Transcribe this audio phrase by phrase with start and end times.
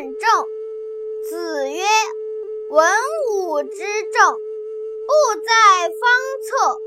[0.00, 0.46] 正
[1.28, 1.82] 子曰
[2.70, 2.88] 文
[3.32, 3.78] 武之
[4.12, 4.36] 政
[5.08, 6.10] 不在方
[6.44, 6.78] 策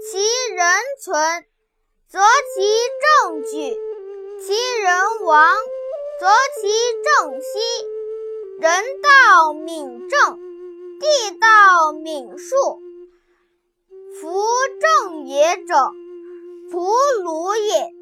[0.00, 0.18] 其
[0.54, 0.66] 人
[0.98, 1.44] 存
[2.08, 2.20] 则
[2.54, 2.62] 其
[3.02, 3.76] 政举
[4.40, 5.54] 其人亡
[6.18, 6.26] 则
[6.58, 6.68] 其
[7.02, 7.58] 政息
[8.60, 10.38] 人道敏政
[11.00, 12.56] 地道敏树
[14.18, 14.42] 夫
[14.80, 15.74] 政也者
[16.70, 17.92] 蒲鲁也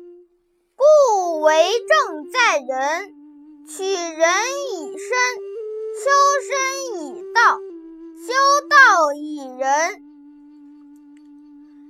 [0.77, 3.22] 故为政在人
[3.75, 4.29] 取人
[4.75, 5.09] 以身，
[5.97, 6.11] 修
[6.47, 7.57] 身以道，
[8.19, 8.35] 修
[8.69, 10.03] 道以仁。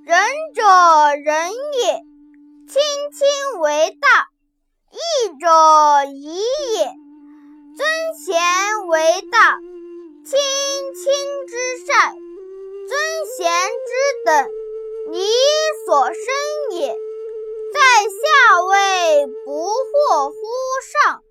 [0.04, 0.16] 仁
[0.54, 0.62] 者
[1.24, 2.04] 仁也，
[2.68, 2.80] 亲
[3.12, 4.28] 亲为大；
[4.92, 4.96] 义
[5.40, 6.36] 者义
[6.76, 6.84] 也，
[7.76, 9.58] 尊贤为大。
[10.24, 10.38] 亲
[10.94, 11.12] 亲
[11.48, 12.14] 之善，
[12.86, 13.50] 尊贤
[13.88, 13.90] 之
[14.24, 14.48] 等，
[15.10, 15.26] 理
[15.84, 16.96] 所生也。
[17.72, 20.36] 在下位不惑乎
[21.02, 21.21] 上，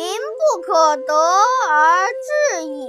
[0.00, 1.14] 民不可得
[1.68, 2.88] 而治矣。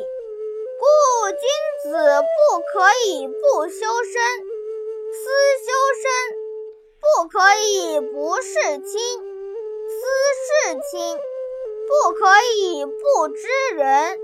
[0.79, 0.85] 故
[1.31, 1.43] 君
[1.83, 4.13] 子不可以不修身。
[5.11, 5.67] 思修
[5.99, 6.09] 身，
[7.01, 8.95] 不可以不事亲；
[9.89, 9.99] 思
[10.39, 11.19] 事亲，
[11.85, 14.17] 不可以不知人；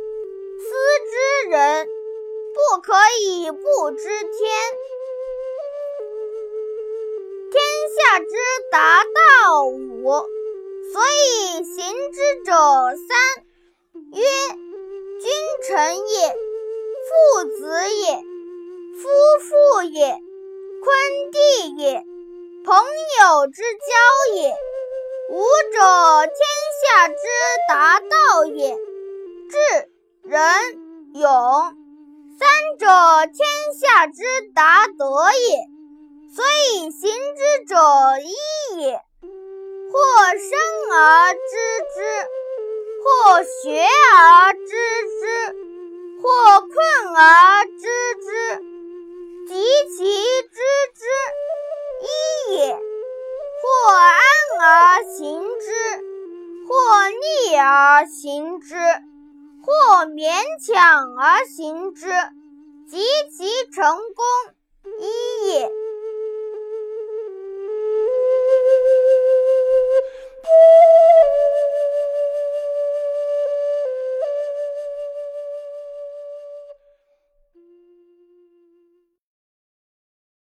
[0.57, 0.65] 思
[1.11, 1.89] 知人，
[2.53, 4.31] 不可以不知天。
[7.51, 7.61] 天
[7.97, 8.33] 下之
[8.71, 10.36] 达道五，
[11.63, 13.43] 行之者三：
[14.13, 14.21] 曰
[15.19, 15.31] 君
[15.67, 16.35] 臣也，
[17.07, 18.15] 父子也，
[18.95, 19.07] 夫
[19.41, 20.21] 妇也。
[20.79, 20.95] 坤
[21.31, 21.37] 地
[21.81, 22.05] 也，
[22.63, 24.55] 朋友之交也。
[25.31, 25.41] 五
[25.73, 26.37] 者，天
[26.79, 27.15] 下之
[27.67, 28.77] 达道也。
[29.49, 29.89] 智、
[30.23, 30.39] 仁、
[31.15, 31.23] 勇，
[32.39, 32.85] 三者，
[33.33, 33.47] 天
[33.79, 35.57] 下之达德也。
[36.33, 37.75] 所以行之者
[38.21, 39.01] 一也。
[40.39, 40.49] 生
[40.91, 41.39] 而知
[41.93, 41.97] 之，
[43.03, 43.85] 或学
[44.15, 44.69] 而知
[45.19, 45.21] 之，
[46.21, 46.71] 或困
[47.15, 47.81] 而知
[48.21, 48.25] 之，
[49.47, 49.51] 及
[49.97, 49.97] 其
[50.53, 50.57] 知
[50.95, 50.99] 之
[52.01, 52.05] 一
[52.57, 54.17] 也；或安
[54.61, 54.97] 而。
[55.17, 55.65] 行之，
[56.67, 56.75] 或
[57.09, 58.75] 逆而行之，
[59.65, 62.07] 或勉强而行之，
[62.87, 63.03] 及
[63.35, 64.23] 其成功，
[64.99, 65.71] 一也。